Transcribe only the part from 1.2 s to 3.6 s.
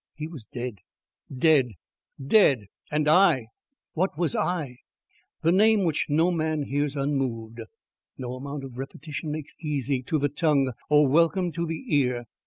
DEAD, DEAD! And I?